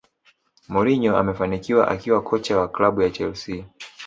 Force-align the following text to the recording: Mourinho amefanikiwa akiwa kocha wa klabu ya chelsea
Mourinho 0.73 1.11
amefanikiwa 1.17 1.83
akiwa 1.93 2.21
kocha 2.21 2.57
wa 2.57 2.67
klabu 2.67 3.01
ya 3.01 3.09
chelsea 3.09 3.65